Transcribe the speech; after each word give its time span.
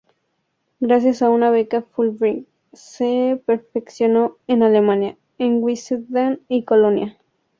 Gracias 0.79 1.21
a 1.21 1.29
una 1.29 1.51
Beca 1.51 1.83
Fulbright 1.83 2.47
se 2.73 3.39
perfeccionó 3.45 4.35
en 4.47 4.63
Alemania, 4.63 5.15
en 5.37 5.61
Wiesbaden 5.63 6.41
y 6.47 6.63
Colonia. 6.63 7.19